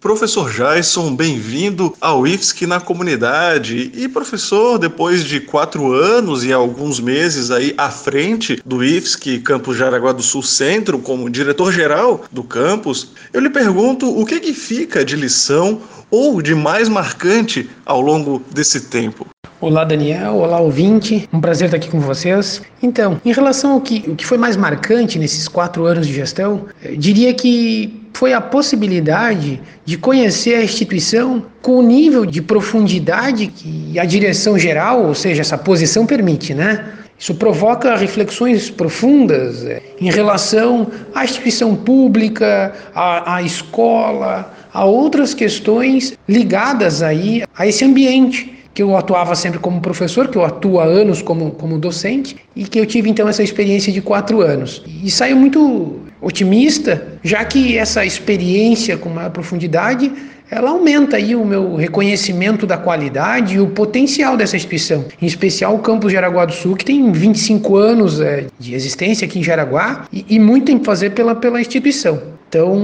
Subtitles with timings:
[0.00, 3.90] Professor Jason, bem-vindo ao IFSC na comunidade.
[3.92, 9.76] E professor, depois de quatro anos e alguns meses aí à frente do IFSC Campus
[9.76, 15.04] Jaraguá do Sul Centro, como diretor-geral do campus, eu lhe pergunto o que, que fica
[15.04, 19.26] de lição ou de mais marcante ao longo desse tempo?
[19.60, 20.36] Olá, Daniel.
[20.36, 21.28] Olá, ouvinte.
[21.32, 22.62] Um prazer estar aqui com vocês.
[22.80, 26.66] Então, em relação ao que, o que foi mais marcante nesses quatro anos de gestão,
[26.96, 33.98] diria que foi a possibilidade de conhecer a instituição com o nível de profundidade que
[33.98, 36.92] a direção geral, ou seja, essa posição permite, né?
[37.18, 45.34] Isso provoca reflexões profundas é, em relação à instituição pública, à, à escola, a outras
[45.34, 50.78] questões ligadas aí a esse ambiente que eu atuava sempre como professor, que eu atuo
[50.78, 54.84] há anos como, como docente, e que eu tive então essa experiência de quatro anos.
[55.02, 60.12] E saio muito otimista, já que essa experiência com maior profundidade
[60.48, 65.74] ela aumenta aí o meu reconhecimento da qualidade e o potencial dessa instituição, em especial
[65.74, 70.06] o campus Jaraguá do Sul, que tem 25 anos é, de existência aqui em Jaraguá
[70.12, 72.22] e, e muito que fazer pela, pela instituição.
[72.48, 72.78] Então,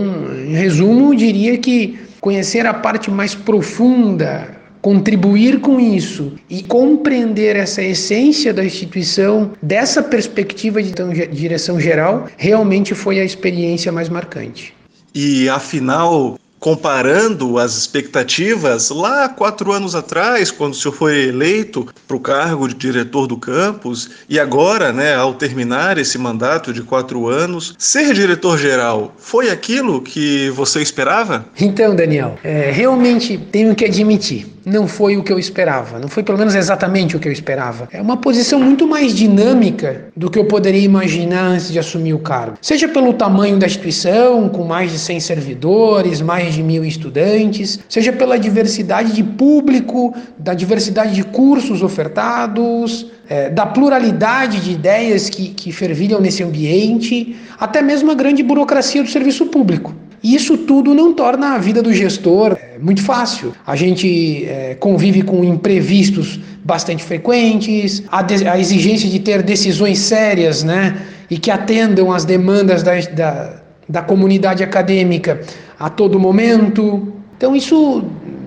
[0.44, 4.53] em resumo, diria que conhecer a parte mais profunda,
[4.84, 10.92] contribuir com isso e compreender essa essência da instituição dessa perspectiva de
[11.28, 14.74] direção geral, realmente foi a experiência mais marcante.
[15.14, 22.16] E afinal, comparando as expectativas lá quatro anos atrás, quando o senhor foi eleito para
[22.18, 27.26] o cargo de diretor do campus, e agora, né, ao terminar esse mandato de quatro
[27.26, 31.46] anos, ser diretor-geral foi aquilo que você esperava?
[31.58, 35.98] Então, Daniel, é, realmente tenho que admitir não foi o que eu esperava.
[35.98, 37.88] Não foi pelo menos exatamente o que eu esperava.
[37.92, 42.18] É uma posição muito mais dinâmica do que eu poderia imaginar antes de assumir o
[42.18, 42.56] cargo.
[42.60, 48.12] Seja pelo tamanho da instituição, com mais de 100 servidores, mais de mil estudantes, seja
[48.12, 55.48] pela diversidade de público, da diversidade de cursos ofertados, é, da pluralidade de ideias que,
[55.48, 59.94] que fervilham nesse ambiente, até mesmo a grande burocracia do serviço público.
[60.24, 63.52] Isso tudo não torna a vida do gestor é, muito fácil.
[63.66, 69.98] A gente é, convive com imprevistos bastante frequentes, a, de, a, exigência de ter decisões
[69.98, 70.96] sérias né,
[71.28, 75.42] e que atendam às demandas da, da, da comunidade acadêmica
[75.78, 77.12] a todo momento.
[77.36, 78.02] Então, isso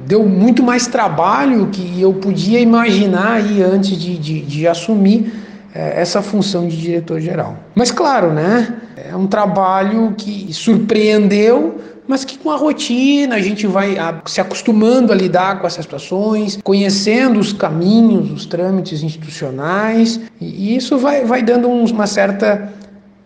[0.08, 5.32] deu muito mais trabalho que eu podia imaginar aí antes de, de, de assumir
[5.78, 7.58] essa função de diretor-geral.
[7.76, 8.76] Mas, claro, né?
[8.96, 13.96] É um trabalho que surpreendeu, mas que com a rotina a gente vai
[14.26, 20.98] se acostumando a lidar com essas situações, conhecendo os caminhos, os trâmites institucionais, e isso
[20.98, 22.74] vai, vai dando uma certa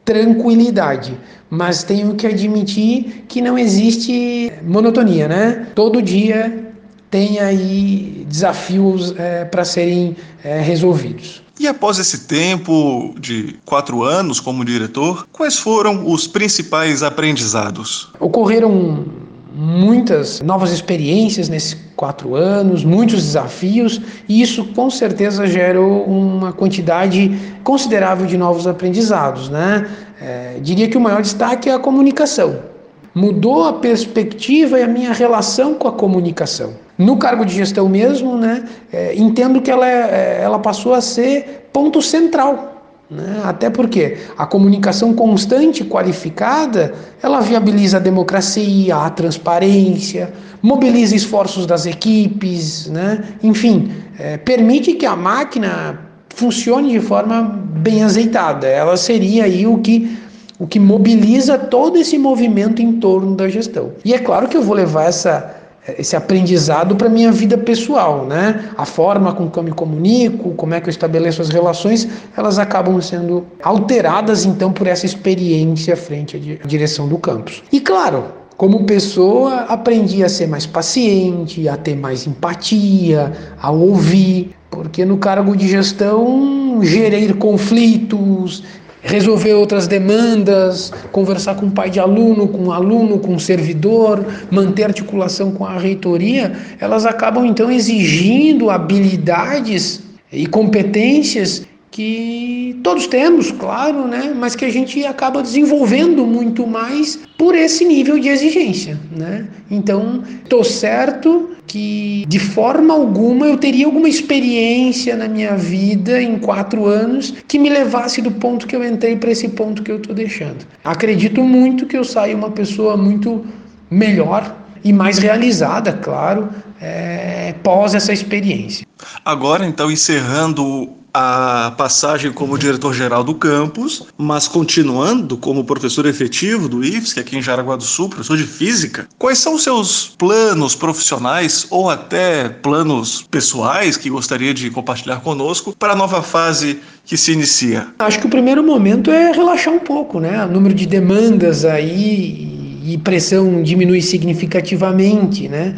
[0.04, 1.18] tranquilidade.
[1.50, 5.68] Mas tenho que admitir que não existe monotonia, né?
[5.76, 6.72] Todo dia
[7.10, 11.41] tem aí desafios é, para serem é, resolvidos.
[11.62, 18.10] E após esse tempo de quatro anos como diretor, quais foram os principais aprendizados?
[18.20, 19.06] Ocorreram
[19.54, 27.40] muitas novas experiências nesses quatro anos, muitos desafios, e isso com certeza gerou uma quantidade
[27.64, 29.48] considerável de novos aprendizados.
[29.48, 29.88] Né?
[30.20, 32.71] É, diria que o maior destaque é a comunicação.
[33.14, 38.38] Mudou a perspectiva e a minha relação com a comunicação no cargo de gestão mesmo,
[38.38, 38.64] né,
[38.94, 42.68] é, entendo que ela, é, é, ela passou a ser ponto central.
[43.10, 43.42] Né?
[43.44, 51.86] Até porque a comunicação constante, qualificada, ela viabiliza a democracia, a transparência, mobiliza esforços das
[51.86, 53.24] equipes, né?
[53.44, 56.00] enfim, é, permite que a máquina
[56.30, 58.68] funcione de forma bem azeitada.
[58.68, 60.18] Ela seria aí o que
[60.62, 63.94] o que mobiliza todo esse movimento em torno da gestão.
[64.06, 65.58] E é claro que eu vou levar essa
[65.98, 68.70] esse aprendizado para minha vida pessoal, né?
[68.78, 72.08] A forma com que eu me comunico, como é que eu estabeleço as relações,
[72.38, 77.64] elas acabam sendo alteradas então por essa experiência frente à direção do campus.
[77.72, 84.52] E claro, como pessoa, aprendi a ser mais paciente, a ter mais empatia, a ouvir,
[84.70, 88.64] porque no cargo de gestão gerei conflitos,
[89.04, 94.24] resolver outras demandas, conversar com o pai de aluno, com o aluno, com o servidor,
[94.50, 100.02] manter articulação com a reitoria, elas acabam então exigindo habilidades
[100.32, 104.34] e competências que todos temos, claro, né?
[104.34, 108.98] mas que a gente acaba desenvolvendo muito mais por esse nível de exigência.
[109.14, 109.46] Né?
[109.70, 116.40] Então, estou certo que de forma alguma eu teria alguma experiência na minha vida em
[116.40, 119.98] quatro anos que me levasse do ponto que eu entrei para esse ponto que eu
[119.98, 120.66] estou deixando.
[120.84, 123.46] Acredito muito que eu saia uma pessoa muito
[123.90, 126.50] melhor e mais realizada, claro,
[126.80, 128.88] é, pós essa experiência.
[129.24, 136.84] Agora, então, encerrando a passagem como diretor-geral do campus, mas continuando como professor efetivo do
[136.84, 139.08] IFSC aqui em Jaraguá do Sul, professor de física.
[139.18, 145.76] Quais são os seus planos profissionais ou até planos pessoais que gostaria de compartilhar conosco
[145.78, 147.88] para a nova fase que se inicia?
[148.00, 150.46] Acho que o primeiro momento é relaxar um pouco, né?
[150.46, 155.76] O número de demandas aí e pressão diminui significativamente, né?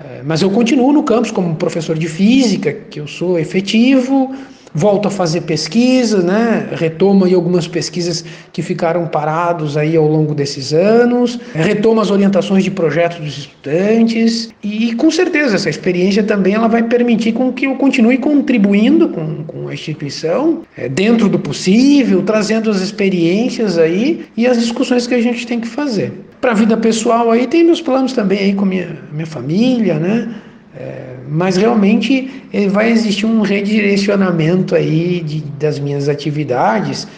[0.00, 4.34] É, mas eu continuo no campus como professor de física, que eu sou efetivo,
[4.74, 6.68] volto a fazer pesquisa, né?
[6.72, 12.64] Retomo aí algumas pesquisas que ficaram parados aí ao longo desses anos, retomo as orientações
[12.64, 17.66] de projetos dos estudantes e com certeza essa experiência também ela vai permitir com que
[17.66, 24.26] eu continue contribuindo com, com a instituição é, dentro do possível, trazendo as experiências aí
[24.36, 26.12] e as discussões que a gente tem que fazer.
[26.40, 30.28] Para a vida pessoal aí tem meus planos também aí com minha minha família, né?
[30.78, 37.08] É, mas realmente eh, vai existir um redirecionamento aí de, das minhas atividades.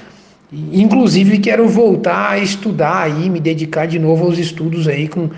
[0.50, 5.28] Inclusive quero voltar a estudar aí, me dedicar de novo aos estudos aí com,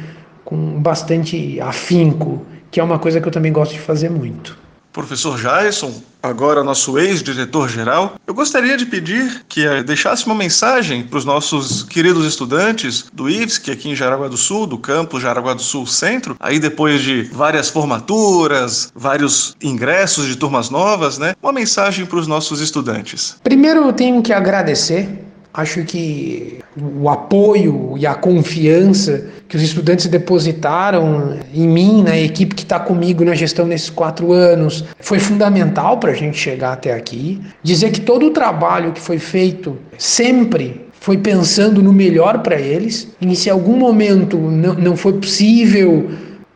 [0.44, 4.56] com bastante afinco, que é uma coisa que eu também gosto de fazer muito.
[4.92, 11.18] Professor Jason, agora nosso ex-diretor-geral, eu gostaria de pedir que eh, deixasse uma mensagem para
[11.18, 15.62] os nossos queridos estudantes do IFSC aqui em Jaraguá do Sul, do campus Jaraguá do
[15.62, 21.34] Sul Centro, aí depois de várias formaturas, vários ingressos de turmas novas, né?
[21.42, 23.36] Uma mensagem para os nossos estudantes.
[23.42, 25.08] Primeiro eu tenho que agradecer
[25.54, 32.54] Acho que o apoio e a confiança que os estudantes depositaram em mim, na equipe
[32.54, 36.94] que está comigo na gestão nesses quatro anos, foi fundamental para a gente chegar até
[36.94, 37.40] aqui.
[37.62, 43.08] Dizer que todo o trabalho que foi feito sempre foi pensando no melhor para eles.
[43.20, 46.10] E se em algum momento não, não foi possível,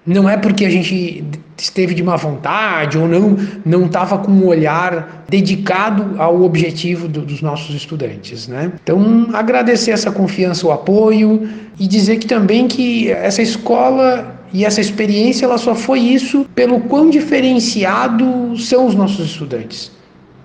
[0.06, 1.24] não é porque a gente
[1.58, 7.22] esteve de má vontade ou não não estava com um olhar dedicado ao objetivo do,
[7.22, 8.72] dos nossos estudantes, né?
[8.82, 11.48] Então agradecer essa confiança, o apoio
[11.78, 16.80] e dizer que também que essa escola e essa experiência ela só foi isso pelo
[16.80, 19.90] quão diferenciado são os nossos estudantes.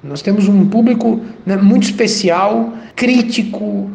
[0.03, 3.89] Nós temos um público né, muito especial, crítico,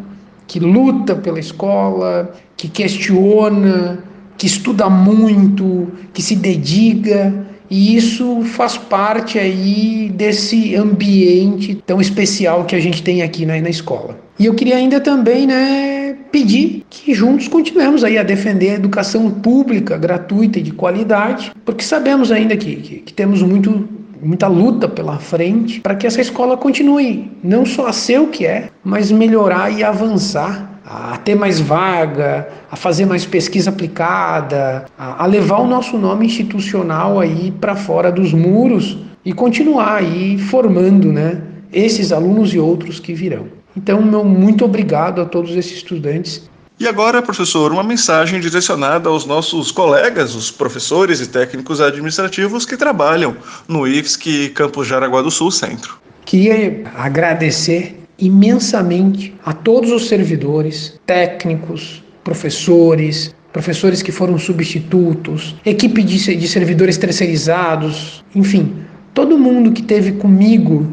[0.47, 3.99] que luta pela escola, que questiona,
[4.37, 7.33] que estuda muito, que se dedica,
[7.71, 13.61] e isso faz parte aí desse ambiente tão especial que a gente tem aqui na,
[13.61, 14.19] na escola.
[14.39, 19.31] E eu queria ainda também, né, pedir que juntos continuemos aí a defender a educação
[19.31, 23.89] pública, gratuita e de qualidade, porque sabemos ainda que, que, que temos muito
[24.23, 28.47] muita luta pela frente para que essa escola continue não só a ser o que
[28.47, 35.27] é, mas melhorar e avançar a ter mais vaga, a fazer mais pesquisa aplicada, a,
[35.27, 41.43] levar o nosso nome institucional aí para fora dos muros e continuar aí formando, né,
[41.73, 43.49] esses alunos e outros que virão.
[43.77, 46.49] Então, meu muito obrigado a todos esses estudantes.
[46.79, 52.77] E agora, professor, uma mensagem direcionada aos nossos colegas, os professores e técnicos administrativos que
[52.77, 53.37] trabalham
[53.67, 55.99] no IFSC Campus Jaraguá do Sul Centro.
[56.25, 66.37] Queria agradecer imensamente a todos os servidores, técnicos, professores, professores que foram substitutos, equipe de,
[66.37, 68.75] de servidores terceirizados, enfim,
[69.15, 70.87] todo mundo que teve comigo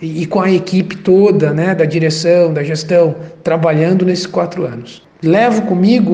[0.00, 5.02] e, e com a equipe toda, né, da direção, da gestão, trabalhando nesses quatro anos.
[5.22, 6.12] Levo comigo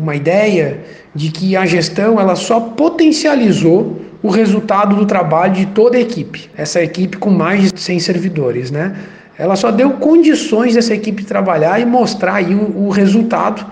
[0.00, 0.80] uma ideia
[1.14, 6.50] de que a gestão ela só potencializou o resultado do trabalho de toda a equipe.
[6.56, 8.96] Essa equipe com mais de 100 servidores, né?
[9.38, 13.64] Ela só deu condições dessa equipe trabalhar e mostrar aí o, o resultado,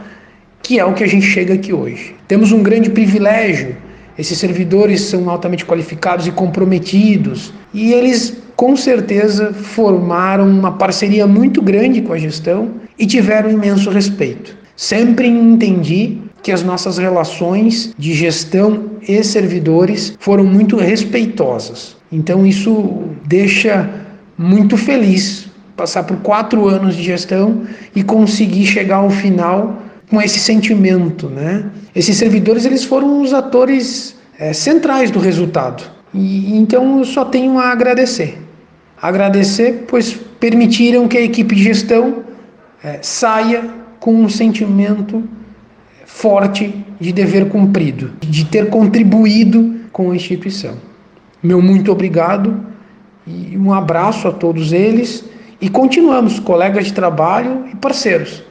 [0.62, 2.14] que é o que a gente chega aqui hoje.
[2.28, 3.76] Temos um grande privilégio.
[4.16, 11.60] Esses servidores são altamente qualificados e comprometidos, e eles com certeza formaram uma parceria muito
[11.60, 14.56] grande com a gestão e tiveram imenso respeito.
[14.74, 21.96] Sempre entendi que as nossas relações de gestão e servidores foram muito respeitosas.
[22.10, 23.90] Então isso deixa
[24.38, 25.45] muito feliz
[25.76, 27.64] passar por quatro anos de gestão
[27.94, 31.66] e conseguir chegar ao final com esse sentimento, né?
[31.94, 35.84] Esses servidores eles foram os atores é, centrais do resultado.
[36.14, 38.38] E então eu só tenho a agradecer.
[39.00, 42.24] Agradecer, pois permitiram que a equipe de gestão
[42.82, 43.68] é, saia
[44.00, 45.22] com um sentimento
[46.04, 50.74] forte de dever cumprido, de ter contribuído com a instituição.
[51.42, 52.64] Meu muito obrigado
[53.26, 55.24] e um abraço a todos eles
[55.60, 58.42] e continuamos, colegas de trabalho e parceiros.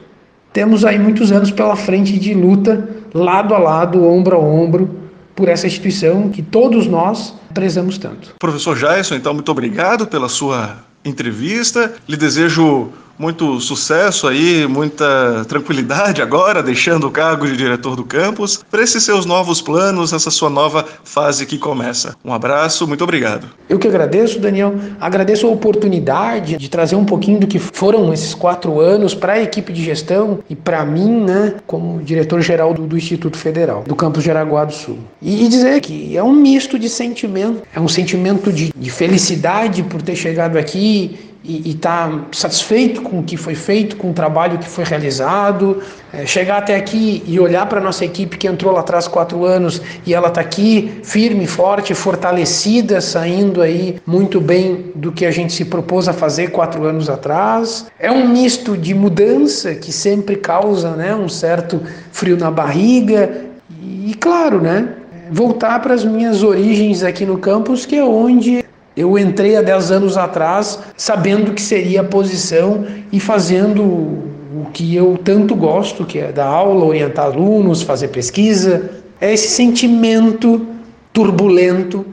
[0.52, 5.48] Temos aí muitos anos pela frente de luta lado a lado, ombro a ombro, por
[5.48, 8.34] essa instituição que todos nós prezamos tanto.
[8.38, 11.94] Professor Jason, então, muito obrigado pela sua entrevista.
[12.08, 18.64] Lhe desejo muito sucesso aí, muita tranquilidade agora, deixando o cargo de diretor do campus,
[18.70, 22.16] para esses seus novos planos, essa sua nova fase que começa.
[22.24, 23.48] Um abraço, muito obrigado.
[23.68, 24.74] Eu que agradeço, Daniel.
[25.00, 29.42] Agradeço a oportunidade de trazer um pouquinho do que foram esses quatro anos para a
[29.42, 34.22] equipe de gestão e para mim, né, como diretor-geral do, do, Instituto Federal, do campus
[34.22, 34.98] de Araguá do Sul.
[35.20, 37.62] E, e, dizer que é um misto de sentimento.
[37.74, 43.20] É um sentimento de, de felicidade por ter chegado aqui e estar tá satisfeito com
[43.20, 45.80] o que foi feito, com o trabalho que foi realizado,
[46.12, 49.80] é, chegar até aqui e olhar para nossa equipe que entrou lá atrás quatro anos
[50.04, 55.52] e ela está aqui firme, forte, fortalecida, saindo aí muito bem do que a gente
[55.52, 57.86] se propôs a fazer quatro anos atrás.
[57.98, 63.46] É um misto de mudança que sempre causa né, um certo frio na barriga
[63.82, 64.88] e, claro, né,
[65.30, 68.65] voltar para as minhas origens aqui no campus, que é onde
[68.96, 74.96] eu entrei há 10 anos atrás sabendo que seria a posição e fazendo o que
[74.96, 78.90] eu tanto gosto, que é dar aula, orientar alunos, fazer pesquisa.
[79.20, 80.66] É esse sentimento
[81.12, 82.06] turbulento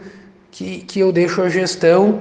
[0.52, 2.20] que, que eu deixo a gestão,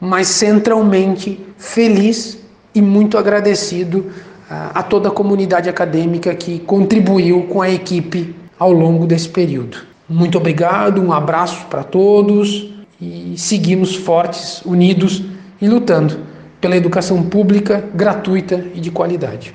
[0.00, 2.38] mas centralmente feliz
[2.72, 4.06] e muito agradecido
[4.48, 9.78] a, a toda a comunidade acadêmica que contribuiu com a equipe ao longo desse período.
[10.08, 15.22] Muito obrigado, um abraço para todos e seguimos fortes, unidos
[15.60, 16.20] e lutando
[16.60, 19.54] pela educação pública gratuita e de qualidade.